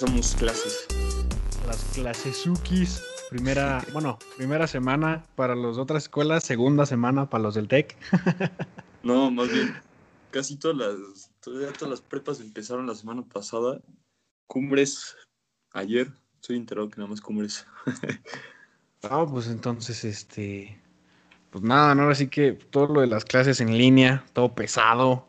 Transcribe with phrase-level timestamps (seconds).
[0.00, 0.86] empezamos clases.
[1.66, 3.02] Las clases Sukis.
[3.28, 7.96] Primera, bueno, primera semana para las otras escuelas, segunda semana para los del TEC.
[9.02, 9.76] no, más bien,
[10.30, 13.80] casi todas las, todas las prepas empezaron la semana pasada.
[14.46, 15.16] Cumbres
[15.72, 17.66] ayer, soy enterado que nada más cumbres.
[19.02, 20.78] Ah, pues entonces, este,
[21.48, 25.26] pues nada, no, así que todo lo de las clases en línea, todo pesado,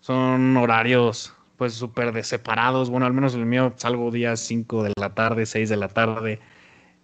[0.00, 4.92] son horarios pues súper de separados, bueno, al menos el mío salgo días 5 de
[4.98, 6.40] la tarde, 6 de la tarde,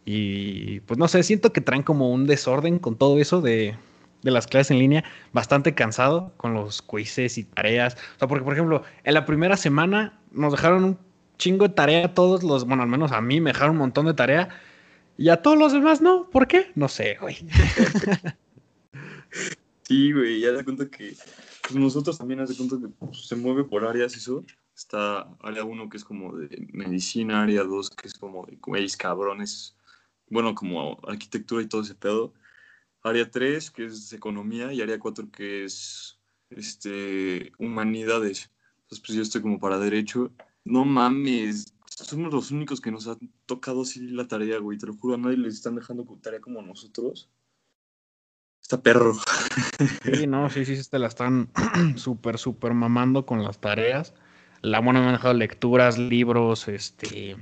[0.05, 3.77] y pues no sé, siento que traen como un desorden con todo eso de,
[4.23, 7.95] de las clases en línea, bastante cansado con los quizzes y tareas.
[8.17, 10.99] O sea, porque por ejemplo, en la primera semana nos dejaron un
[11.39, 14.15] chingo de tarea todos los, bueno, al menos a mí me dejaron un montón de
[14.15, 14.49] tarea
[15.17, 16.29] y a todos los demás no.
[16.31, 16.71] ¿Por qué?
[16.75, 17.39] No sé, güey.
[19.91, 21.17] Sí, güey, ya te cuenta que
[21.71, 24.45] pues, nosotros también hace cuenta que pues, se mueve por áreas eso.
[24.75, 28.97] Está área 1 que es como de medicina, área 2 que es como de güeyes
[28.97, 29.77] cabrones
[30.31, 32.33] bueno, como arquitectura y todo ese pedo.
[33.03, 36.19] Área 3, que es economía, y área 4, que es
[36.51, 38.51] este, humanidades.
[38.83, 40.33] Entonces, pues yo estoy como para derecho.
[40.65, 44.79] No mames, somos los únicos que nos han tocado así la tarea, güey.
[44.79, 47.29] Te lo juro, a nadie les están dejando tarea como nosotros.
[48.63, 49.15] Está perro.
[50.05, 51.51] Sí, no, sí, sí, te la están
[51.97, 54.15] súper, súper mamando con las tareas.
[54.63, 57.37] La buena dejado lecturas, libros, este,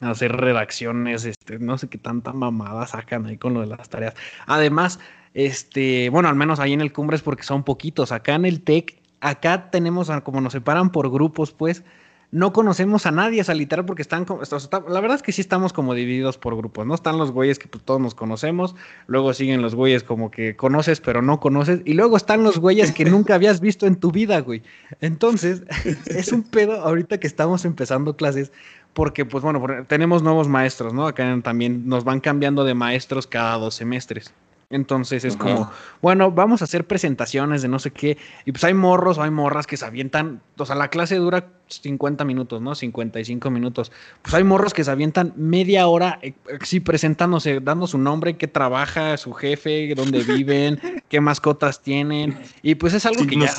[0.00, 4.14] hacer redacciones, este, no sé qué tanta mamada sacan ahí con lo de las tareas.
[4.46, 5.00] Además,
[5.34, 8.12] este, bueno, al menos ahí en el Cumbres porque son poquitos.
[8.12, 11.84] Acá en el TEC, acá tenemos, como nos separan por grupos, pues,
[12.30, 15.94] no conocemos a nadie, literal, porque están como, la verdad es que sí estamos como
[15.94, 16.94] divididos por grupos, ¿no?
[16.94, 18.74] Están los güeyes que pues, todos nos conocemos,
[19.06, 22.92] luego siguen los güeyes como que conoces pero no conoces, y luego están los güeyes
[22.92, 24.62] que nunca habías visto en tu vida, güey.
[25.00, 25.62] Entonces,
[26.06, 28.52] es un pedo ahorita que estamos empezando clases,
[28.92, 31.06] porque pues bueno, tenemos nuevos maestros, ¿no?
[31.06, 34.32] Acá también nos van cambiando de maestros cada dos semestres.
[34.68, 35.70] Entonces es como,
[36.02, 38.18] bueno, vamos a hacer presentaciones de no sé qué.
[38.44, 41.46] Y pues hay morros o hay morras que se avientan, o sea, la clase dura
[41.68, 42.74] 50 minutos, ¿no?
[42.74, 43.92] 55 minutos.
[44.22, 48.48] Pues hay morros que se avientan media hora, eh, sí, presentándose, dando su nombre, qué
[48.48, 52.36] trabaja, su jefe, dónde viven, qué mascotas tienen.
[52.62, 53.54] Y pues es algo que ya,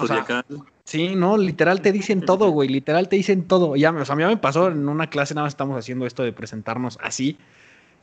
[0.84, 3.76] Sí, no, literal te dicen todo, güey, literal te dicen todo.
[3.76, 6.24] Ya, o sea, a mí me pasó en una clase, nada más estamos haciendo esto
[6.24, 7.38] de presentarnos así.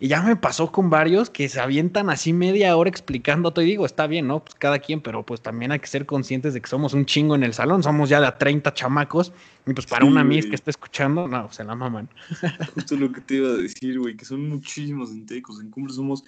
[0.01, 3.65] Y ya me pasó con varios que se avientan así media hora explicando todo.
[3.65, 4.45] Y digo, está bien, ¿no?
[4.45, 7.35] Pues cada quien, pero pues también hay que ser conscientes de que somos un chingo
[7.35, 7.83] en el salón.
[7.83, 9.33] Somos ya de a 30 chamacos.
[9.67, 12.09] Y pues para una mis que está escuchando, no, se la maman.
[12.75, 15.61] Justo lo que te iba a decir, güey, que son muchísimos entecos.
[15.61, 16.25] En cumbre somos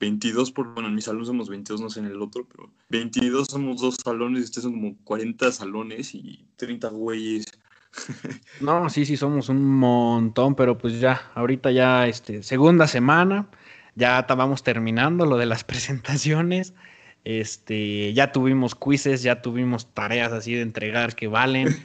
[0.00, 3.48] 22 por, bueno, en mi salón somos 22, no sé en el otro, pero 22
[3.48, 7.46] somos dos salones, ustedes son como 40 salones y 30 güeyes.
[8.60, 13.48] no, sí, sí, somos un montón, pero pues ya, ahorita ya, este, segunda semana,
[13.94, 16.74] ya estábamos terminando lo de las presentaciones,
[17.24, 21.76] este, ya tuvimos quizzes, ya tuvimos tareas así de entregar que valen.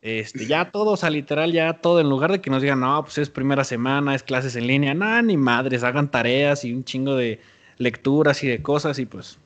[0.00, 3.02] Este, ya todo, o sea, literal, ya todo, en lugar de que nos digan, no,
[3.02, 6.84] pues es primera semana, es clases en línea, nada, ni madres, hagan tareas y un
[6.84, 7.40] chingo de,
[7.78, 9.38] lecturas y de cosas y pues,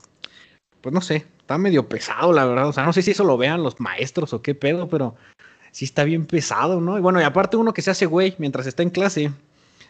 [0.81, 3.37] pues no sé, está medio pesado la verdad, o sea, no sé si eso lo
[3.37, 5.15] vean los maestros o qué pedo, pero
[5.73, 6.97] sí está bien pesado, ¿no?
[6.97, 9.33] Y bueno, y aparte uno que se hace güey mientras está en clase.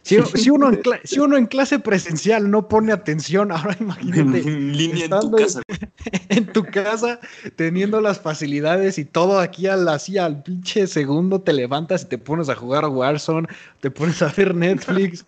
[0.03, 0.17] Si,
[0.51, 4.41] uno, en si uno en clase presencial no pone atención, ahora imagínate.
[4.41, 5.63] En línea en tu casa.
[6.29, 7.21] En tu casa,
[7.57, 12.19] teniendo las facilidades y todo aquí al, así al pinche segundo, te levantas y te
[12.19, 13.47] pones a jugar Warzone,
[13.81, 15.25] te pones a ver Netflix.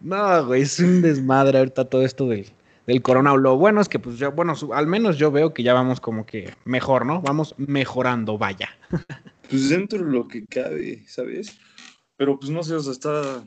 [0.00, 2.46] No, güey, es un desmadre ahorita todo esto del,
[2.86, 3.34] del corona.
[3.34, 6.24] Lo bueno es que, pues, ya, bueno, al menos yo veo que ya vamos como
[6.24, 7.20] que mejor, ¿no?
[7.20, 8.70] Vamos mejorando, vaya.
[9.48, 11.58] Pues dentro de lo que cabe, ¿sabes?
[12.16, 13.44] Pero pues no sé, o sea, está,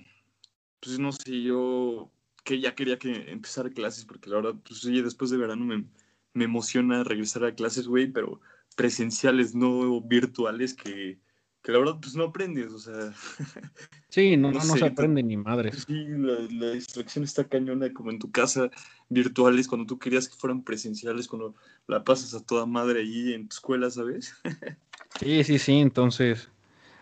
[0.79, 2.11] pues no sé, yo
[2.43, 5.85] que ya quería que empezara clases, porque la verdad, pues oye, después de verano me,
[6.33, 8.39] me emociona regresar a clases, güey, pero
[8.75, 11.19] presenciales, no virtuales, que
[11.61, 13.13] que la verdad pues no aprendes, o sea.
[14.11, 15.71] Sí, no, no, se aprende ni madre.
[15.71, 18.71] Sí, la, distracción está cañona como en tu casa,
[19.07, 21.53] virtuales, cuando tú querías que fueran presenciales, cuando
[21.85, 24.33] la pasas a toda madre ahí en tu escuela, ¿sabes?
[25.19, 26.49] sí, sí, sí, entonces.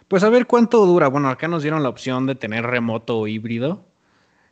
[0.10, 1.08] Pues a ver cuánto dura.
[1.08, 3.86] Bueno, acá nos dieron la opción de tener remoto o híbrido.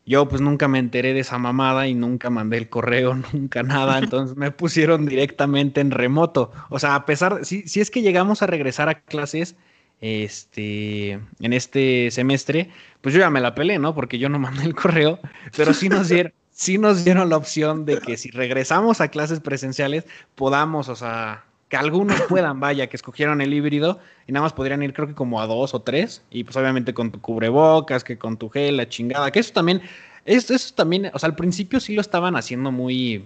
[0.05, 3.97] Yo pues nunca me enteré de esa mamada y nunca mandé el correo, nunca nada,
[3.97, 6.51] entonces me pusieron directamente en remoto.
[6.69, 9.57] O sea, a pesar, si, si es que llegamos a regresar a clases,
[10.01, 12.69] este, en este semestre,
[13.01, 13.95] pues yo ya me la pelé, ¿no?
[13.95, 15.19] Porque yo no mandé el correo,
[15.55, 19.39] pero sí nos dieron, sí nos dieron la opción de que si regresamos a clases
[19.39, 20.05] presenciales,
[20.35, 24.83] podamos, o sea, que algunos puedan, vaya, que escogieron el híbrido y nada más podrían
[24.83, 28.17] ir creo que como a dos o tres y pues obviamente con tu cubrebocas, que
[28.17, 29.81] con tu gel, la chingada, que eso también,
[30.25, 33.25] eso, eso también, o sea, al principio sí lo estaban haciendo muy,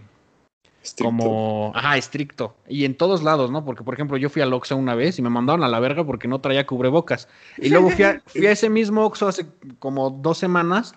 [1.02, 2.56] como, ajá, estricto.
[2.68, 3.66] Y en todos lados, ¿no?
[3.66, 6.04] Porque, por ejemplo, yo fui al Oxxo una vez y me mandaron a la verga
[6.06, 7.28] porque no traía cubrebocas.
[7.58, 9.46] Y luego fui a, fui a ese mismo Oxxo hace
[9.80, 10.94] como dos semanas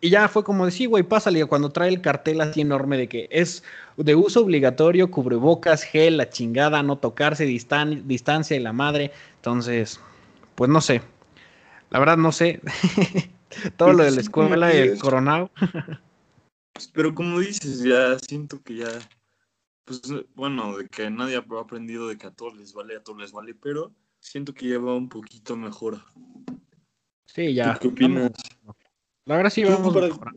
[0.00, 1.44] y ya fue como decir, sí, güey, pásale.
[1.46, 3.62] Cuando trae el cartel así enorme de que es
[3.96, 9.10] de uso obligatorio, cubrebocas, gel, la chingada, no tocarse, distan distancia y la madre.
[9.36, 10.00] Entonces,
[10.54, 11.02] pues no sé.
[11.90, 12.60] La verdad, no sé.
[13.76, 15.50] Todo lo de la escuela y el coronado.
[16.92, 18.88] Pero como dices, ya siento que ya
[19.86, 20.02] pues
[20.34, 23.30] bueno, de que nadie ha aprendido de que a todos les vale, a todos les
[23.32, 26.02] vale, pero siento que ya va un poquito mejor.
[27.24, 27.78] Sí, ya.
[27.80, 28.32] ¿Qué opinas?
[29.24, 30.32] La verdad sí vamos para...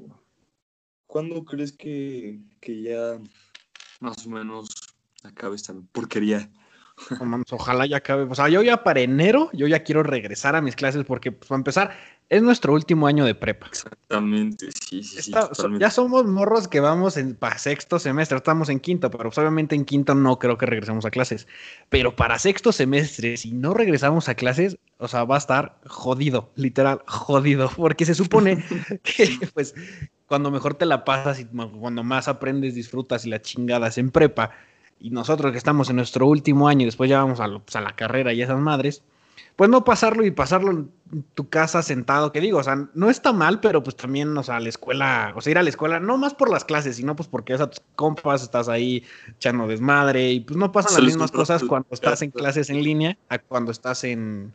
[1.08, 3.20] ¿Cuándo crees que, que, ya
[4.00, 4.70] más o menos
[5.24, 6.52] acabe esta porquería?
[7.50, 8.24] ojalá ya acabe.
[8.24, 11.48] O sea, yo ya para enero, yo ya quiero regresar a mis clases porque, pues,
[11.48, 11.98] para empezar,
[12.30, 13.68] es nuestro último año de prepa.
[13.68, 15.32] Exactamente, sí, sí, sí.
[15.80, 19.76] ya somos morros que vamos en para sexto semestre, estamos en quinto, pero pues, obviamente
[19.76, 21.48] en quinto no creo que regresemos a clases.
[21.90, 26.52] Pero para sexto semestre, si no regresamos a clases, o sea, va a estar jodido,
[26.56, 28.64] literal, jodido, porque se supone
[29.04, 29.74] que, pues,
[30.28, 34.52] cuando mejor te la pasas y cuando más aprendes, disfrutas y la chingadas en prepa,
[35.00, 37.82] y nosotros que estamos en nuestro último año y después ya vamos a, pues, a
[37.82, 39.02] la carrera y esas madres,
[39.56, 40.92] pues no pasarlo y pasarlo en
[41.36, 44.60] tu casa sentado, que digo, o sea, no está mal, pero pues también, o sea,
[44.60, 47.28] la escuela, o sea, ir a la escuela, no más por las clases, sino pues
[47.28, 51.32] porque es a tus compas, estás ahí echando desmadre y pues no pasan las mismas
[51.32, 54.54] cosas cuando estás en clases en línea a cuando estás en,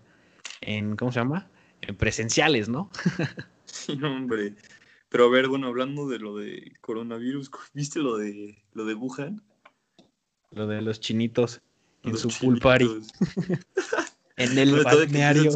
[0.61, 1.49] en ¿cómo se llama?
[1.83, 2.91] En presenciales, ¿no?
[3.67, 4.55] sí, hombre.
[5.09, 9.43] Pero a ver, bueno, hablando de lo de coronavirus, ¿viste lo de lo de Wuhan?
[10.51, 11.61] Lo de los chinitos
[12.05, 12.89] en su pool party.
[14.37, 15.53] En el balneario.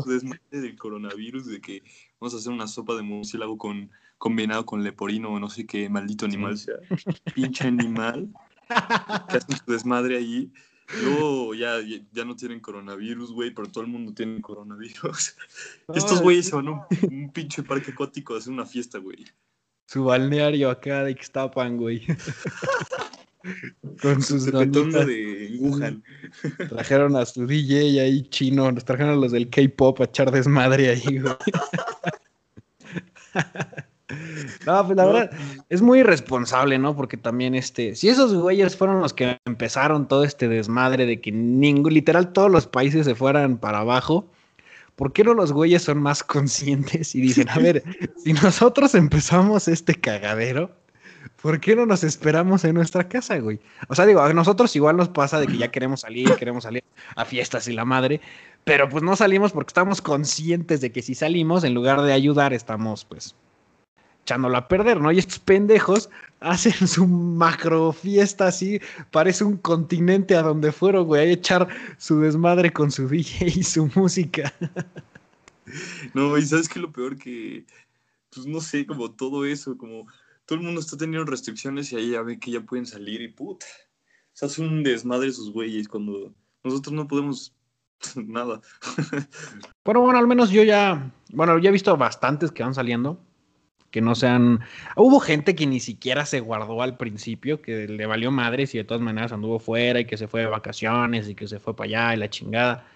[0.51, 1.83] del coronavirus, de que
[2.21, 5.89] vamos a hacer una sopa de murciélago con, combinado con leporino o no sé qué
[5.89, 6.77] maldito animal sea.
[7.35, 8.29] Pinche animal.
[9.29, 10.53] que hacen su desmadre ahí.
[11.03, 11.77] Luego ya,
[12.13, 15.37] ya no tienen coronavirus, güey, pero todo el mundo tiene coronavirus.
[15.95, 19.27] Estos güeyes se van a un, pinche parque acuático a hacer una fiesta, güey.
[19.87, 22.07] Su balneario acá de Ixtapan, güey.
[24.03, 26.03] Con sus de Wuhan.
[26.69, 30.91] Trajeron a su DJ ahí chino, nos trajeron a los del K-pop a echar desmadre
[30.91, 31.35] ahí, güey.
[34.65, 35.31] No, pues la verdad,
[35.69, 36.97] es muy irresponsable, ¿no?
[36.97, 41.31] Porque también, este, si esos güeyes fueron los que empezaron todo este desmadre de que
[41.31, 44.31] ningún, literal, todos los países se fueran para abajo,
[44.97, 47.83] ¿por qué no los güeyes son más conscientes y dicen, a ver,
[48.17, 50.71] si nosotros empezamos este cagadero,
[51.43, 53.61] ¿por qué no nos esperamos en nuestra casa, güey?
[53.89, 56.85] O sea, digo, a nosotros igual nos pasa de que ya queremos salir, queremos salir
[57.17, 58.21] a fiestas y la madre,
[58.65, 62.53] pero pues no salimos porque estamos conscientes de que si salimos, en lugar de ayudar,
[62.53, 63.35] estamos pues
[64.23, 65.11] echándolo a perder, ¿no?
[65.11, 66.11] Y estos pendejos
[66.41, 68.81] hacen su macro fiesta así,
[69.11, 71.67] parece un continente a donde fueron, güey, a echar
[71.97, 74.53] su desmadre con su DJ y su música.
[76.15, 77.65] No, y sabes que lo peor que,
[78.35, 80.07] pues no sé, como todo eso, como
[80.49, 83.29] todo el mundo está teniendo restricciones y ahí ya ve que ya pueden salir y
[83.29, 83.67] puta.
[84.33, 86.33] Se hace un desmadre sus güeyes cuando
[86.65, 87.55] nosotros no podemos
[88.17, 88.63] nada.
[89.83, 93.21] Pero bueno, al menos yo ya, bueno, ya he visto bastantes que van saliendo,
[93.91, 94.61] que no sean...
[94.97, 98.85] Hubo gente que ni siquiera se guardó al principio, que le valió madres y de
[98.85, 101.89] todas maneras anduvo fuera y que se fue de vacaciones y que se fue para
[101.89, 102.87] allá y la chingada.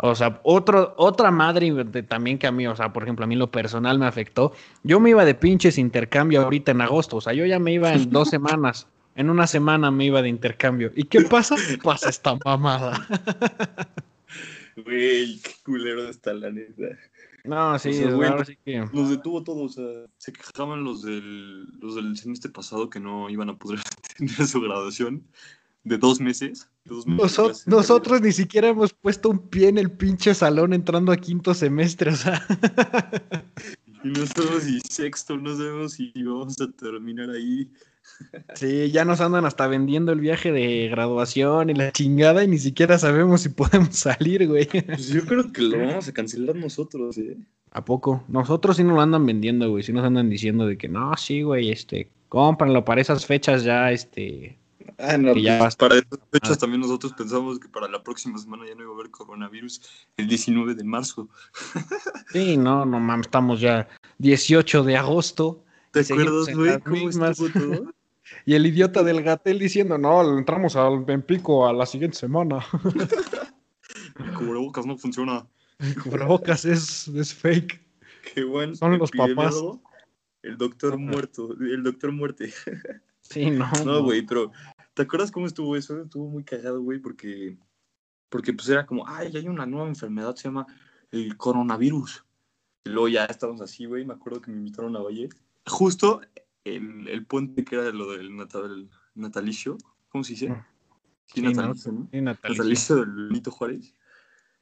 [0.00, 1.72] O sea, otro, otra madre
[2.06, 4.52] también que a mí, o sea, por ejemplo, a mí lo personal me afectó.
[4.84, 7.92] Yo me iba de pinches intercambio ahorita en agosto, o sea, yo ya me iba
[7.92, 8.86] en dos semanas.
[9.16, 10.92] En una semana me iba de intercambio.
[10.94, 11.56] ¿Y qué pasa?
[11.82, 13.06] Pasa esta mamada.
[14.84, 16.96] Güey, qué culero está la neta.
[17.42, 18.86] No, sí, o sí que...
[18.92, 23.30] Los detuvo todos, o sea, se quejaban los del, los del semestre pasado que no
[23.30, 23.80] iban a poder
[24.16, 25.24] tener su graduación
[25.88, 26.68] de dos meses.
[27.66, 32.10] nosotros ni siquiera hemos puesto un pie en el pinche salón entrando a quinto semestre,
[32.10, 32.44] o sea.
[34.04, 37.70] y nosotros y sexto, no sabemos si vamos a terminar ahí.
[38.54, 42.58] Sí, ya nos andan hasta vendiendo el viaje de graduación y la chingada y ni
[42.58, 44.66] siquiera sabemos si podemos salir, güey.
[44.66, 47.36] Pues yo creo que lo vamos a cancelar nosotros, ¿eh?
[47.70, 48.24] ¿A poco?
[48.26, 49.82] Nosotros sí nos lo andan vendiendo, güey.
[49.82, 53.92] Sí nos andan diciendo de que no, sí, güey, este, cómpranlo para esas fechas ya,
[53.92, 54.58] este,
[54.98, 56.56] Ah, no, pues, para esas fechas ah.
[56.56, 59.80] también nosotros pensamos que para la próxima semana ya no iba a haber coronavirus
[60.16, 61.28] el 19 de marzo.
[62.32, 63.88] Sí, no, no mames, estamos ya
[64.18, 65.64] 18 de agosto.
[65.92, 66.78] ¿Te acuerdas, güey?
[66.80, 67.94] ¿Cómo estuvo todo?
[68.44, 72.58] Y el idiota del Gatel diciendo, no, entramos al Benpico a la siguiente semana.
[74.18, 75.46] El cubrebocas no funciona.
[75.78, 77.80] El cubrebocas es, es fake.
[78.34, 78.74] Qué bueno.
[78.74, 79.54] Son los papás.
[80.42, 82.52] El doctor muerto, el doctor muerte.
[83.22, 83.70] Sí, no.
[83.84, 84.52] No, güey, pero
[84.98, 86.02] ¿te acuerdas cómo estuvo eso?
[86.02, 87.56] Estuvo muy cagado, güey, porque,
[88.28, 90.66] porque pues era como, ay, hay una nueva enfermedad, se llama
[91.12, 92.24] el coronavirus.
[92.84, 95.28] Y luego ya estábamos así, güey, me acuerdo que me invitaron a Valle.
[95.66, 96.20] Justo
[96.64, 99.78] el, el puente que era lo del natal, natalicio,
[100.08, 100.50] ¿cómo se dice?
[100.50, 100.64] Mm.
[101.26, 102.64] Sí, natalicio, no, sí, natalicio.
[102.64, 103.94] Natalicio del Benito Juárez.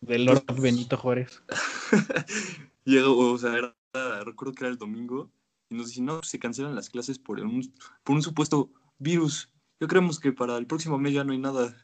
[0.02, 1.42] Del Lord Benito Juárez.
[2.84, 3.74] Llegó, o sea, era-
[4.22, 5.30] recuerdo que era el domingo
[5.70, 7.72] y nos dicen, no, se cancelan las clases por un,
[8.04, 9.50] por un supuesto virus.
[9.80, 11.74] Yo creemos que para el próximo mes ya no hay nada.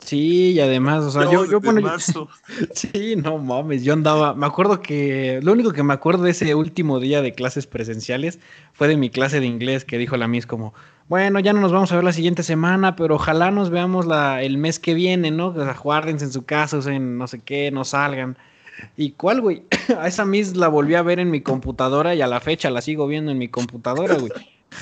[0.00, 2.28] Sí, y además, o sea, yo, Llevamos yo, yo- marzo.
[2.74, 6.54] Sí, no mames, yo andaba, me acuerdo que lo único que me acuerdo de ese
[6.54, 8.38] último día de clases presenciales
[8.74, 10.74] fue de mi clase de inglés que dijo la Miss como,
[11.08, 14.42] bueno, ya no nos vamos a ver la siguiente semana, pero ojalá nos veamos la,
[14.42, 15.48] el mes que viene, ¿no?
[15.48, 18.36] O sea, guárdense en su casa, en no sé qué, no salgan.
[18.96, 19.62] ¿Y cuál, güey?
[19.98, 22.82] A esa Miss la volví a ver en mi computadora y a la fecha la
[22.82, 24.32] sigo viendo en mi computadora, güey.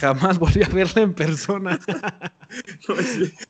[0.01, 1.79] Jamás volví a verla en persona.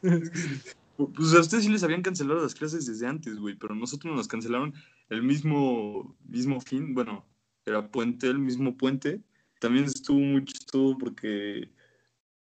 [0.02, 1.06] No.
[1.08, 4.28] Pues a ustedes sí les habían cancelado las clases desde antes, güey, pero nosotros nos
[4.28, 4.74] cancelaron
[5.08, 7.26] el mismo, mismo fin, bueno,
[7.64, 9.20] era puente, el mismo puente.
[9.58, 11.70] También estuvo muy chistoso porque,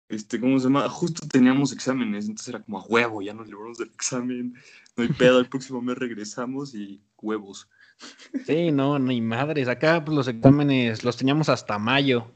[0.10, 0.90] este, ¿cómo se llama?
[0.90, 4.56] Justo teníamos exámenes, entonces era como a huevo, ya nos libramos del examen,
[4.98, 7.70] no hay pedo, el próximo mes regresamos y huevos.
[8.46, 9.68] Sí, no, ni madres.
[9.68, 12.32] Acá pues, los exámenes los teníamos hasta mayo.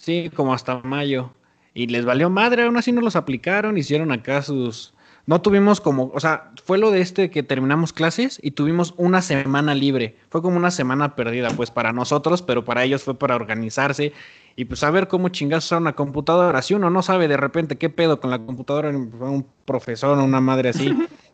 [0.00, 1.30] Sí, como hasta mayo.
[1.74, 4.94] Y les valió madre, aún así no los aplicaron, hicieron acá sus...
[5.26, 9.20] No tuvimos como, o sea, fue lo de este que terminamos clases y tuvimos una
[9.20, 10.16] semana libre.
[10.30, 14.14] Fue como una semana perdida, pues para nosotros, pero para ellos fue para organizarse
[14.56, 16.62] y pues saber cómo chingados usar una computadora.
[16.62, 20.40] Si uno no sabe de repente qué pedo con la computadora, un profesor o una
[20.40, 20.96] madre así.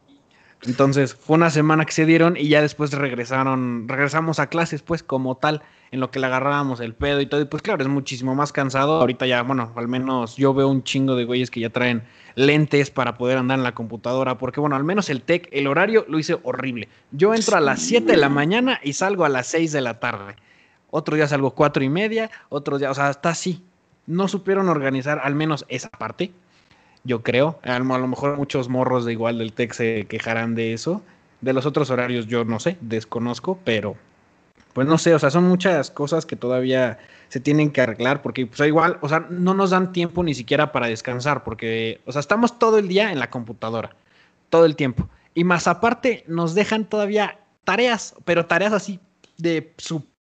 [0.63, 5.03] Entonces fue una semana que se dieron y ya después regresaron, regresamos a clases pues
[5.03, 7.41] como tal, en lo que le agarrábamos el pedo y todo.
[7.41, 9.01] Y pues claro, es muchísimo más cansado.
[9.01, 12.03] Ahorita ya, bueno, al menos yo veo un chingo de güeyes que ya traen
[12.35, 16.05] lentes para poder andar en la computadora, porque bueno, al menos el tech, el horario
[16.09, 16.89] lo hice horrible.
[17.13, 20.01] Yo entro a las 7 de la mañana y salgo a las 6 de la
[20.01, 20.37] tarde.
[20.91, 23.63] Otro día salgo cuatro y media, otro día, o sea, está así.
[24.07, 26.33] No supieron organizar al menos esa parte
[27.07, 27.59] yo creo.
[27.63, 31.03] A lo mejor muchos morros de igual del TEC se quejarán de eso.
[31.41, 33.97] De los otros horarios yo no sé, desconozco, pero
[34.73, 36.99] pues no sé, o sea, son muchas cosas que todavía
[37.29, 40.73] se tienen que arreglar porque pues igual, o sea, no nos dan tiempo ni siquiera
[40.73, 43.97] para descansar porque, o sea, estamos todo el día en la computadora,
[44.51, 45.09] todo el tiempo.
[45.35, 49.01] Y más aparte nos dejan todavía tareas, pero tareas así
[49.39, 49.75] de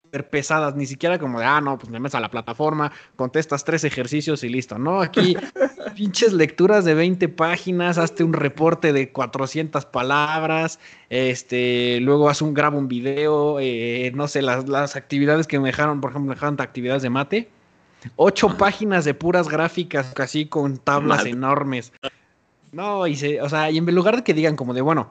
[0.08, 3.62] súper pesadas, ni siquiera como de, ah, no, pues me metes a la plataforma, contestas
[3.64, 4.78] tres ejercicios y listo.
[4.78, 5.36] No, aquí
[5.96, 12.54] pinches lecturas de 20 páginas, hazte un reporte de 400 palabras, este, luego haz un,
[12.54, 16.34] graba un video, eh, no sé, las, las actividades que me dejaron, por ejemplo, me
[16.34, 17.50] dejaron actividades de mate,
[18.16, 21.30] ocho páginas de puras gráficas, casi con tablas Madre.
[21.30, 21.92] enormes.
[22.72, 25.10] No, y se, o sea, y en lugar de que digan como de, bueno,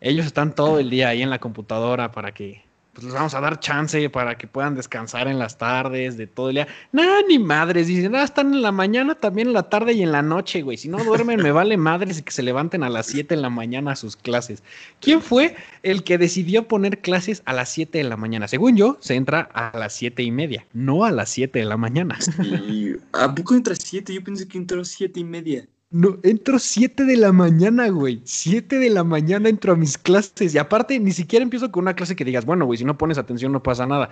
[0.00, 3.40] ellos están todo el día ahí en la computadora para que pues les vamos a
[3.40, 6.68] dar chance para que puedan descansar en las tardes, de todo el día.
[6.92, 7.86] Nada, ni madres.
[7.86, 10.76] Dicen, ah, están en la mañana, también en la tarde y en la noche, güey.
[10.76, 13.50] Si no duermen, me vale madres y que se levanten a las 7 de la
[13.50, 14.62] mañana a sus clases.
[15.00, 18.48] ¿Quién fue el que decidió poner clases a las 7 de la mañana?
[18.48, 21.76] Según yo, se entra a las 7 y media, no a las 7 de la
[21.76, 22.18] mañana.
[23.12, 24.14] ¿A poco entra siete?
[24.14, 25.66] Yo pensé que entró siete y media.
[25.92, 28.20] No, entro 7 de la mañana, güey.
[28.24, 30.54] 7 de la mañana entro a mis clases.
[30.54, 33.18] Y aparte, ni siquiera empiezo con una clase que digas, bueno, güey, si no pones
[33.18, 34.10] atención no pasa nada.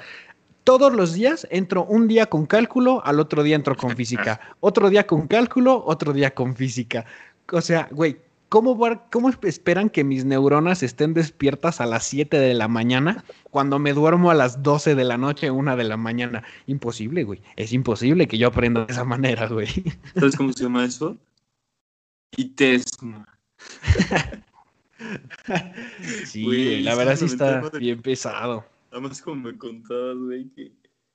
[0.64, 4.40] Todos los días entro un día con cálculo, al otro día entro con física.
[4.60, 7.06] Otro día con cálculo, otro día con física.
[7.52, 8.18] O sea, güey,
[8.48, 8.76] ¿cómo,
[9.10, 13.92] ¿cómo esperan que mis neuronas estén despiertas a las 7 de la mañana cuando me
[13.92, 16.42] duermo a las 12 de la noche, una de la mañana?
[16.66, 17.40] Imposible, güey.
[17.56, 19.68] Es imposible que yo aprenda de esa manera, güey.
[20.16, 21.16] ¿Sabes cómo se llama eso?
[22.36, 23.26] Itesma.
[26.26, 28.66] Sí, Güey, güey, la verdad sí está bien pesado.
[28.90, 30.72] Además, como me contabas, güey, que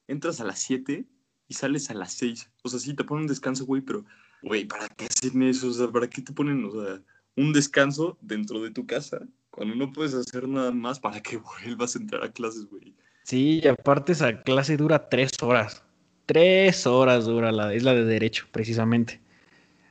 [0.08, 1.06] entras a las 7
[1.48, 2.50] y sales a las 6.
[2.64, 4.06] O sea, sí, te ponen un descanso, güey, pero,
[4.42, 5.68] güey, ¿para qué hacen eso?
[5.68, 7.02] O sea, ¿para qué te ponen, o sea,
[7.36, 11.96] un descanso dentro de tu casa cuando no puedes hacer nada más para que vuelvas
[11.96, 12.96] a entrar a clases, güey?
[13.24, 15.84] Sí, y aparte esa clase dura tres horas.
[16.26, 19.20] Tres horas dura la, es la de Derecho, precisamente.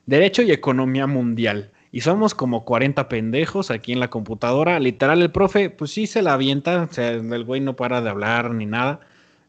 [0.05, 1.71] Derecho y Economía Mundial.
[1.91, 4.79] Y somos como 40 pendejos aquí en la computadora.
[4.79, 6.83] Literal, el profe, pues sí se la avienta.
[6.89, 8.99] O sea, el güey no para de hablar ni nada.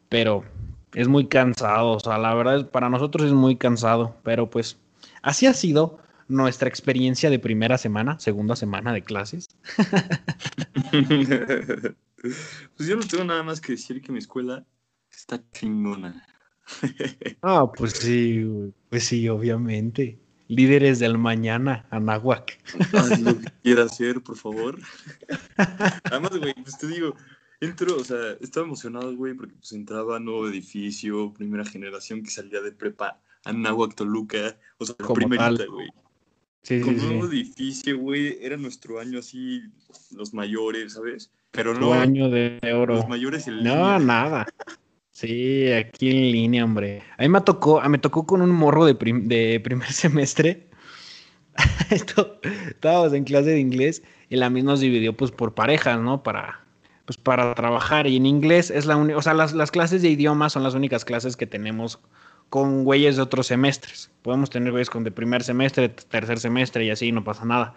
[0.09, 0.43] Pero
[0.95, 4.79] Es muy cansado, o sea, la verdad, para nosotros es muy cansado, pero pues
[5.21, 9.49] así ha sido nuestra experiencia de primera semana, segunda semana de clases.
[12.77, 14.65] pues yo no tengo nada más que decir que mi escuela
[15.11, 16.25] está chingona.
[17.41, 18.45] ah, pues sí,
[18.89, 20.17] pues sí, obviamente.
[20.47, 22.59] Líderes del mañana, Anahuac.
[22.93, 24.79] Haz lo que quieras hacer, por favor.
[26.03, 27.15] Además, güey, pues te digo,
[27.59, 32.61] entro, o sea, estaba emocionado, güey, porque pues entraba nuevo edificio, primera generación que salía
[32.61, 35.89] de prepa Anahuac Toluca, o sea, la primerita, güey.
[36.61, 39.61] Sí, Con nuevo edificio, güey, era nuestro año así,
[40.15, 41.31] los mayores, ¿sabes?
[41.51, 41.93] Pero no.
[41.93, 42.95] año de oro.
[42.95, 44.47] Los mayores en No, nada.
[45.15, 47.01] Sí, aquí en línea, hombre.
[47.17, 50.67] A mí me tocó, me tocó con un morro de, primer semestre.
[51.89, 56.21] estábamos en clase de inglés y la misma nos dividió pues por parejas, ¿no?
[56.21, 56.65] Para,
[57.05, 58.07] pues, para trabajar.
[58.07, 60.73] Y en inglés es la única, o sea, las, las clases de idioma son las
[60.73, 62.01] únicas clases que tenemos
[62.49, 64.11] con güeyes de otros semestres.
[64.21, 67.73] Podemos tener güeyes con de primer semestre, tercer semestre y así, no pasa nada.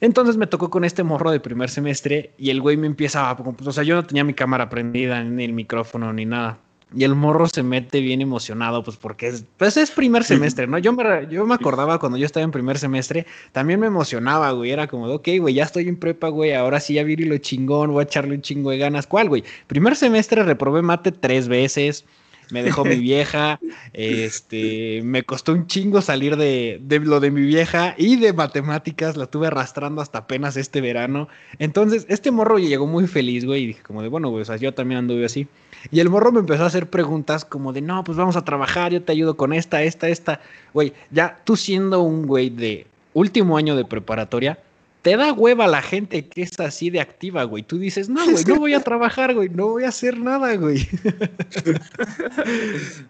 [0.00, 3.32] Entonces me tocó con este morro de primer semestre y el güey me empieza a...
[3.32, 6.58] O sea, yo no tenía mi cámara prendida, ni el micrófono, ni nada.
[6.94, 10.78] Y el morro se mete bien emocionado, pues porque es, pues es primer semestre, ¿no?
[10.78, 14.70] Yo me, yo me acordaba cuando yo estaba en primer semestre, también me emocionaba, güey.
[14.70, 17.90] Era como, ok, güey, ya estoy en prepa, güey, ahora sí ya vi lo chingón,
[17.90, 19.08] voy a echarle un chingo de ganas.
[19.08, 19.42] ¿Cuál, güey?
[19.66, 22.04] Primer semestre reprobé mate tres veces,
[22.50, 23.58] me dejó mi vieja,
[23.92, 29.16] este, me costó un chingo salir de, de, lo de mi vieja y de matemáticas,
[29.16, 31.28] la tuve arrastrando hasta apenas este verano.
[31.58, 34.56] Entonces, este morro llegó muy feliz, güey, y dije como de, bueno, güey, o sea,
[34.56, 35.48] yo también anduve así.
[35.90, 38.92] Y el morro me empezó a hacer preguntas como de, no, pues vamos a trabajar,
[38.92, 40.40] yo te ayudo con esta, esta, esta.
[40.72, 44.58] Güey, ya tú siendo un güey de último año de preparatoria,
[45.06, 47.62] te da hueva la gente que es así de activa, güey.
[47.62, 50.88] Tú dices, no, güey, no voy a trabajar, güey, no voy a hacer nada, güey.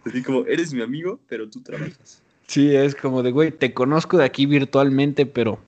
[0.04, 2.22] Así como, eres mi amigo, pero tú trabajas.
[2.48, 5.58] Sí, es como de, güey, te conozco de aquí virtualmente, pero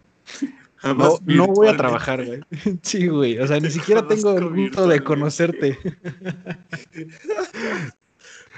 [0.83, 2.41] no, no, voy a trabajar, güey.
[2.83, 3.39] Sí, güey.
[3.39, 5.79] O sea, ni siquiera tengo el gusto de conocerte.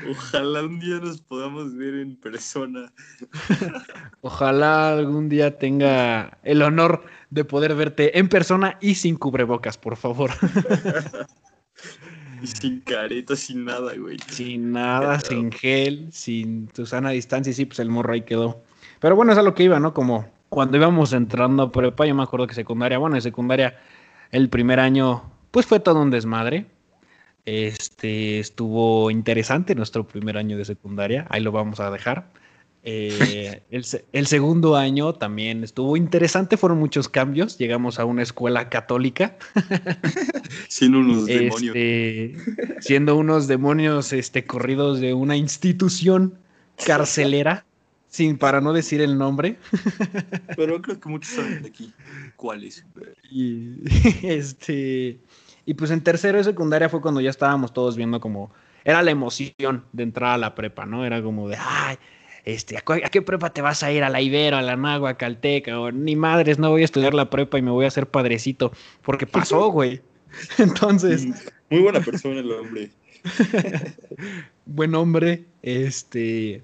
[0.09, 2.93] Ojalá un día nos podamos ver en persona.
[4.23, 9.97] Ojalá algún día tenga el honor de poder verte en persona y sin cubrebocas, por
[9.97, 10.31] favor.
[12.43, 14.17] Y sin careta, sin nada, güey.
[14.29, 17.51] Sin nada, sin gel, sin tu sana distancia.
[17.51, 18.63] Y sí, pues el morro ahí quedó.
[18.99, 19.93] Pero bueno, es a lo que iba, ¿no?
[19.93, 23.79] Como cuando íbamos entrando a prepa, yo me acuerdo que secundaria, bueno, en secundaria,
[24.31, 26.67] el primer año, pues fue todo un desmadre
[27.51, 32.31] este estuvo interesante nuestro primer año de secundaria, ahí lo vamos a dejar.
[32.83, 33.63] Eh,
[34.13, 37.59] el, segundo año también estuvo interesante, fueron muchos cambios.
[37.59, 39.37] Llegamos a una escuela católica.
[40.69, 41.77] siendo unos demonios.
[41.77, 42.37] Este,
[42.81, 46.39] siendo unos demonios este, corridos de una institución
[46.85, 47.67] carcelera,
[48.09, 49.59] sin, para no decir el nombre.
[50.57, 51.93] Pero creo que muchos saben de aquí
[52.37, 52.85] cuál es.
[53.31, 53.77] Y
[54.23, 55.19] este.
[55.67, 58.51] Y pues en tercero de secundaria fue cuando ya estábamos todos viendo como,
[58.85, 61.05] era la emoción de entrar a la prepa, ¿no?
[61.05, 61.97] Era como de, ay,
[62.45, 64.03] este, ¿a, qué prepa te vas a ir?
[64.03, 65.79] ¿A la Ibero, a la Nagua, a Calteca?
[65.79, 68.73] O ni madres, no voy a estudiar la prepa y me voy a hacer padrecito.
[69.03, 70.01] Porque pasó, güey.
[70.59, 71.27] Entonces.
[71.69, 72.91] Muy buena persona el hombre.
[74.67, 75.45] Buen hombre.
[75.63, 76.63] Este.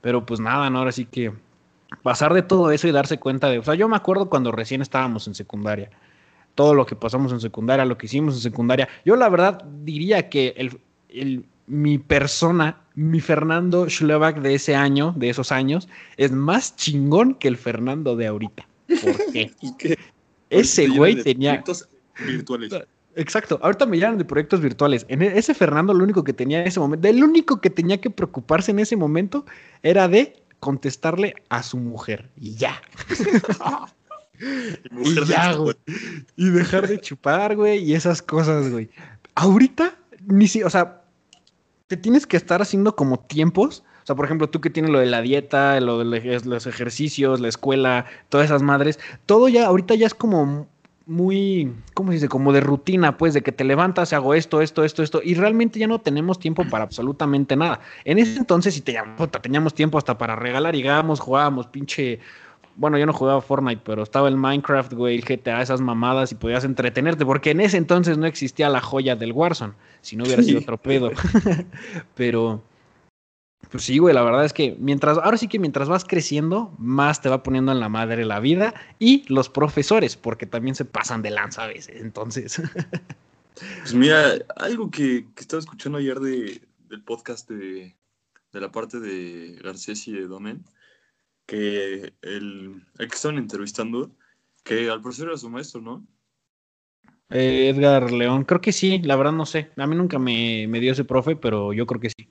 [0.00, 0.78] Pero pues nada, ¿no?
[0.78, 1.32] Ahora sí que
[2.02, 3.58] pasar de todo eso y darse cuenta de.
[3.58, 5.90] O sea, yo me acuerdo cuando recién estábamos en secundaria
[6.54, 8.88] todo lo que pasamos en secundaria, lo que hicimos en secundaria.
[9.04, 10.54] Yo la verdad diría que
[11.08, 17.34] el, mi persona, mi Fernando Schleback de ese año, de esos años, es más chingón
[17.34, 18.66] que el Fernando de ahorita.
[19.02, 19.50] ¿Por qué?
[20.50, 21.62] Ese güey tenía...
[21.62, 21.88] Proyectos
[22.26, 22.70] virtuales.
[23.14, 25.04] Exacto, ahorita me llaman de proyectos virtuales.
[25.08, 28.00] En e, ese Fernando lo único que tenía en ese momento, el único que tenía
[28.00, 29.44] que preocuparse en ese momento
[29.82, 32.80] era de contestarle a su mujer y ya.
[35.04, 35.76] Y, ya, güey.
[36.36, 38.90] Y dejar de chupar, güey, y esas cosas, güey.
[39.34, 39.94] Ahorita,
[40.26, 41.02] ni si, o sea,
[41.86, 43.84] te tienes que estar haciendo como tiempos.
[44.02, 47.40] O sea, por ejemplo, tú que tienes lo de la dieta, lo de los ejercicios,
[47.40, 50.66] la escuela, todas esas madres, todo ya, ahorita ya es como
[51.06, 52.28] muy, ¿cómo se dice?
[52.28, 55.78] Como de rutina, pues, de que te levantas, hago esto, esto, esto, esto, y realmente
[55.78, 57.80] ya no tenemos tiempo para absolutamente nada.
[58.04, 58.98] En ese entonces, si te
[59.40, 62.20] teníamos tiempo hasta para regalar, llegábamos, jugábamos, pinche
[62.76, 66.34] bueno, yo no jugaba Fortnite, pero estaba el Minecraft, güey, el GTA, esas mamadas y
[66.34, 70.42] podías entretenerte, porque en ese entonces no existía la joya del Warzone, si no hubiera
[70.42, 71.10] sido otro pedo.
[72.14, 72.62] pero,
[73.70, 77.20] pues sí, güey, la verdad es que mientras, ahora sí que mientras vas creciendo, más
[77.20, 81.22] te va poniendo en la madre la vida y los profesores, porque también se pasan
[81.22, 82.60] de lanza a veces, entonces.
[83.80, 87.96] pues mira, algo que, que estaba escuchando ayer de, del podcast de,
[88.52, 90.64] de la parte de Garcés y de Domen,
[91.46, 94.14] que el, el que estaban entrevistando,
[94.64, 96.06] que al profesor era su maestro, ¿no?
[97.30, 99.70] Eh, Edgar León, creo que sí, la verdad no sé.
[99.76, 102.28] A mí nunca me, me dio ese profe, pero yo creo que sí.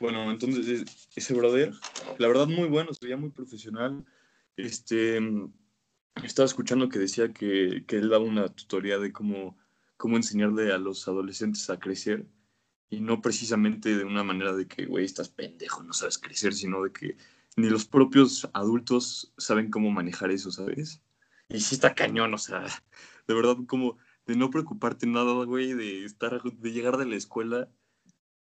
[0.00, 1.72] Bueno, entonces e- ese brother,
[2.18, 4.04] la verdad muy bueno, se veía muy profesional.
[4.56, 5.20] Este,
[6.24, 9.58] estaba escuchando que decía que, que él daba una tutoría de cómo,
[9.96, 12.26] cómo enseñarle a los adolescentes a crecer
[12.90, 16.82] y no precisamente de una manera de que, güey, estás pendejo, no sabes crecer, sino
[16.82, 17.16] de que
[17.56, 21.02] ni los propios adultos saben cómo manejar eso, ¿sabes?
[21.48, 22.64] Y sí está cañón, o sea,
[23.28, 27.68] de verdad como de no preocuparte nada, güey, de estar, de llegar de la escuela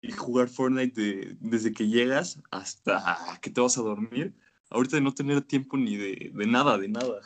[0.00, 4.34] y jugar Fortnite de- desde que llegas hasta que te vas a dormir.
[4.70, 7.20] Ahorita de no tener tiempo ni de, de nada, de nada.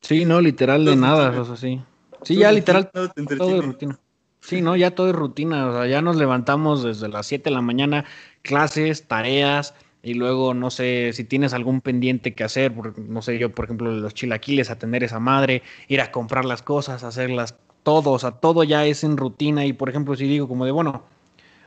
[0.00, 1.80] Sí, no, literal de nada, o sea, sí.
[2.22, 2.90] Sí, Todo ya rutina, literal
[3.38, 3.98] todo es rutina.
[4.40, 7.54] Sí, no, ya todo es rutina, o sea, ya nos levantamos desde las 7 de
[7.56, 8.06] la mañana,
[8.42, 13.54] clases, tareas, y luego, no sé, si tienes algún pendiente que hacer, no sé, yo,
[13.54, 18.18] por ejemplo, los chilaquiles, atender esa madre, ir a comprar las cosas, hacerlas, todo, o
[18.18, 21.04] sea, todo ya es en rutina, y por ejemplo, si digo como de, bueno,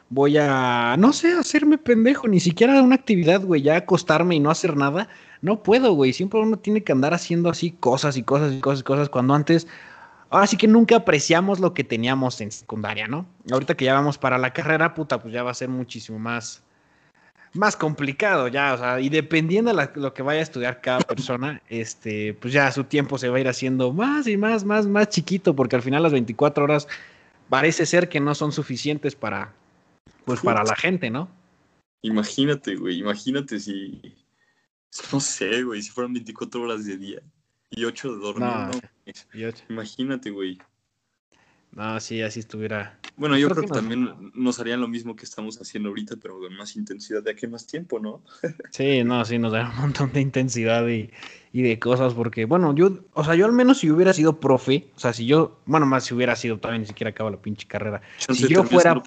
[0.10, 4.50] voy a, no sé, hacerme pendejo, ni siquiera una actividad, güey, ya acostarme y no
[4.50, 5.10] hacer nada,
[5.42, 8.80] no puedo, güey, siempre uno tiene que andar haciendo así cosas y cosas y cosas
[8.82, 9.68] y cosas, cuando antes
[10.30, 13.28] ahora sí que nunca apreciamos lo que teníamos en secundaria, ¿no?
[13.52, 16.64] Ahorita que ya vamos para la carrera, puta, pues ya va a ser muchísimo más,
[17.54, 21.00] más complicado ya, o sea, y dependiendo de la- lo que vaya a estudiar cada
[21.30, 24.88] persona, este, pues ya su tiempo se va a ir haciendo más y más, más,
[24.88, 26.88] más chiquito, porque al final las 24 horas
[27.50, 29.54] parece ser que no son suficientes para,
[30.26, 31.30] pues para la gente, ¿no?
[32.02, 34.02] Imagínate, güey, imagínate si,
[35.12, 37.22] no sé, güey, si fueran 24 horas de día
[37.70, 38.72] y 8 de dormir, No.
[39.70, 40.60] Imagínate, güey.
[41.76, 42.98] No, sí, así estuviera.
[43.16, 44.08] Bueno, yo Creo creo, que que no.
[44.10, 47.48] también nos harían lo mismo que estamos haciendo ahorita, pero con más intensidad de aquí
[47.48, 48.22] más tiempo, ¿no?
[48.72, 51.10] Sí, no, sí, nos da un montón de intensidad y,
[51.52, 54.88] y de cosas, porque, bueno, yo, o sea, yo al menos si hubiera sido profe,
[54.96, 57.68] o sea, si yo, bueno, más si hubiera sido, todavía ni siquiera acabo la pinche
[57.68, 58.02] carrera.
[58.18, 59.02] Chance yo fuera-.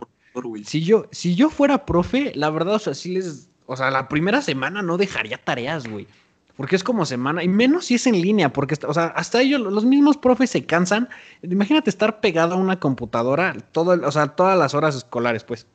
[0.64, 4.08] Si yo, si yo fuera profe, la verdad, o sea, sí les, o sea, la
[4.08, 6.06] primera semana no dejaría tareas, güey.
[6.56, 9.60] Porque es como semana, y menos si es en línea, porque, o sea, hasta ellos,
[9.60, 11.08] los mismos profes se cansan.
[11.42, 15.66] Imagínate estar pegado a una computadora, todo, o sea, todas las horas escolares, pues.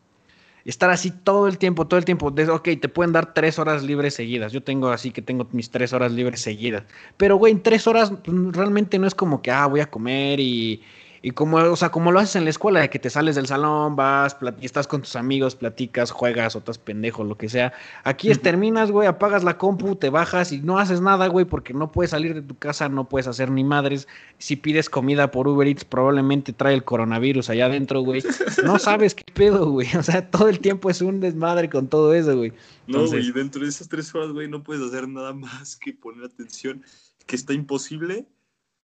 [0.64, 2.30] Estar así todo el tiempo, todo el tiempo.
[2.30, 4.52] De, ok, te pueden dar tres horas libres seguidas.
[4.52, 6.84] Yo tengo así que tengo mis tres horas libres seguidas.
[7.18, 10.40] Pero, güey, en tres horas pues, realmente no es como que, ah, voy a comer
[10.40, 10.84] y,
[11.24, 13.46] y como, o sea, como lo haces en la escuela, de que te sales del
[13.46, 17.74] salón, vas, y estás con tus amigos, platicas, juegas, o estás pendejo, lo que sea.
[18.04, 21.76] Aquí es terminas, güey, apagas la compu, te bajas y no haces nada, güey, porque
[21.76, 24.08] no puedes salir de tu casa, no puedes hacer ni madres.
[24.40, 28.24] Si pides comida por Uber Eats, probablemente trae el coronavirus allá adentro, güey.
[28.64, 29.96] No sabes qué pedo, güey.
[29.96, 32.52] O sea, todo el tiempo es un desmadre con todo eso, güey.
[32.88, 36.26] No, güey, dentro de esas tres horas, güey, no puedes hacer nada más que poner
[36.26, 36.84] atención,
[37.28, 38.26] que está imposible,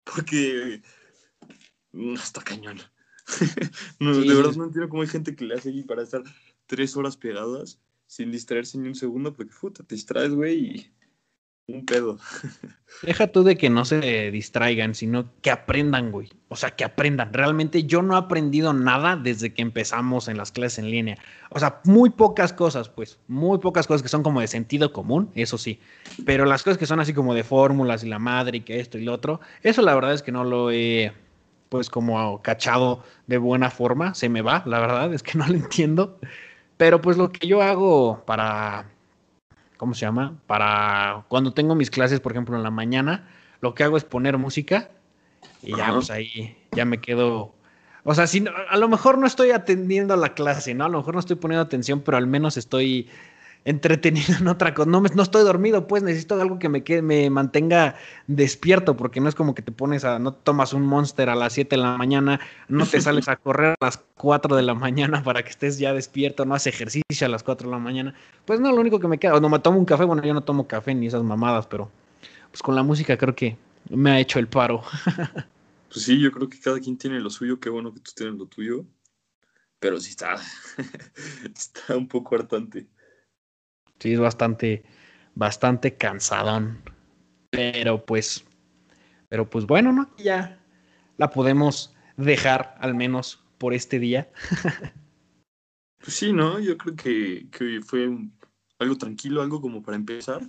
[0.05, 0.81] porque
[1.91, 2.79] no está cañón.
[3.99, 6.23] no, Sí, de verdad no entiendo cómo hay gente que le hace ahí para estar
[6.65, 10.91] tres horas pegadas sin distraerse ni un segundo, porque puta, te distraes, güey, y
[11.67, 12.19] un pedo.
[13.03, 16.29] Deja tú de que no se distraigan, sino que aprendan, güey.
[16.49, 17.31] O sea, que aprendan.
[17.33, 21.17] Realmente yo no he aprendido nada desde que empezamos en las clases en línea.
[21.49, 23.17] O sea, muy pocas cosas, pues.
[23.27, 25.79] Muy pocas cosas que son como de sentido común, eso sí.
[26.25, 28.97] Pero las cosas que son así como de fórmulas y la madre y que esto
[28.97, 31.13] y lo otro, eso la verdad es que no lo he,
[31.71, 34.13] pues, como cachado de buena forma.
[34.13, 36.19] Se me va, la verdad es que no lo entiendo.
[36.75, 38.87] Pero pues lo que yo hago para
[39.77, 40.35] ¿cómo se llama?
[40.47, 43.29] Para cuando tengo mis clases, por ejemplo, en la mañana,
[43.61, 44.89] lo que hago es poner música
[45.63, 47.53] y ya, pues ahí ya me quedo.
[48.03, 50.85] O sea, si no- a lo mejor no estoy atendiendo a la clase, ¿no?
[50.85, 53.07] A lo mejor no estoy poniendo atención, pero al menos estoy
[53.65, 54.89] entretenido en otra cosa.
[54.89, 57.95] No, me- no estoy dormido, pues necesito algo que me, quede, me mantenga
[58.27, 61.53] despierto, porque no es como que te pones a, no tomas un monster a las
[61.53, 65.21] 7 de la mañana, no te sales a correr a las 4 de la mañana
[65.23, 68.13] para que estés ya despierto, no haces ejercicio a las 4 de la mañana.
[68.45, 70.33] Pues no, lo único que me queda, o no me tomo un café, bueno, yo
[70.33, 71.91] no tomo café ni esas mamadas, pero
[72.51, 73.57] pues con la música creo que
[73.89, 74.83] me ha hecho el paro.
[75.93, 78.35] Pues sí, yo creo que cada quien tiene lo suyo, qué bueno que tú tienes
[78.35, 78.85] lo tuyo,
[79.79, 80.35] pero sí está,
[81.55, 82.87] está un poco hartante.
[84.01, 84.83] Sí, es bastante,
[85.35, 86.81] bastante cansadón.
[87.51, 88.43] Pero pues,
[89.29, 90.09] pero pues bueno, ¿no?
[90.17, 90.59] Ya
[91.17, 94.31] la podemos dejar al menos por este día.
[95.99, 96.59] Pues sí, ¿no?
[96.59, 98.33] Yo creo que, que fue un-
[98.79, 100.41] algo tranquilo, algo como para empezar.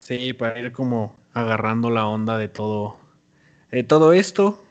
[0.00, 2.98] Sí, para ir como agarrando la onda de todo,
[3.70, 4.64] de todo esto.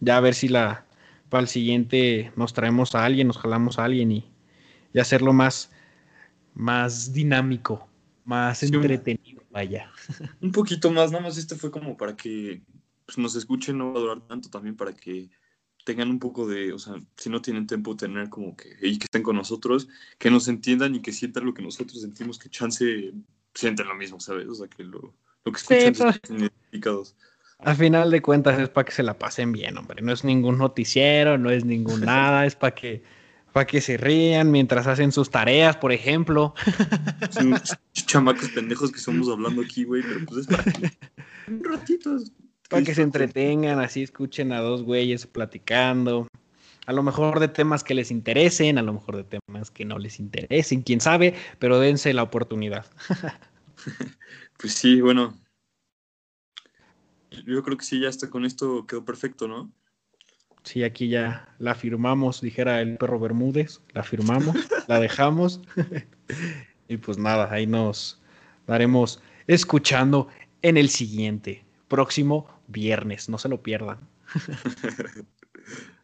[0.00, 0.84] Ya a ver si la
[1.30, 4.30] para el siguiente nos traemos a alguien, nos jalamos a alguien y,
[4.92, 5.72] y hacerlo más,
[6.56, 7.86] más dinámico,
[8.24, 9.90] más entretenido, vaya.
[10.40, 12.62] Un poquito más, nada más este fue como para que
[13.04, 15.30] pues, nos escuchen, no va a durar tanto también para que
[15.84, 19.04] tengan un poco de, o sea, si no tienen tiempo, tener como que, y que
[19.04, 19.86] estén con nosotros,
[20.18, 23.12] que nos entiendan y que sientan lo que nosotros sentimos, que chance
[23.54, 24.48] sienten lo mismo, ¿sabes?
[24.48, 25.14] O sea, que lo,
[25.44, 27.14] lo que escuchan sí, pues, identificados.
[27.58, 30.02] Al final de cuentas es para que se la pasen bien, hombre.
[30.02, 33.04] No es ningún noticiero, no es ningún nada, es para que,
[33.56, 36.52] para que se rían mientras hacen sus tareas, por ejemplo.
[37.30, 37.54] Son
[37.94, 40.90] chamacos pendejos que estamos hablando aquí, güey, pero pues es para que
[41.48, 42.18] un ratito.
[42.68, 46.28] Para que se entretengan, así escuchen a dos güeyes platicando.
[46.84, 49.98] A lo mejor de temas que les interesen, a lo mejor de temas que no
[49.98, 52.84] les interesen, quién sabe, pero dense la oportunidad.
[54.58, 55.34] pues sí, bueno,
[57.30, 59.72] yo creo que sí, ya está con esto quedó perfecto, ¿no?
[60.66, 64.56] Sí, aquí ya la firmamos, dijera el perro Bermúdez, la firmamos,
[64.88, 65.60] la dejamos.
[66.88, 68.20] y pues nada, ahí nos
[68.66, 70.26] daremos escuchando
[70.62, 74.00] en el siguiente, próximo viernes, no se lo pierdan.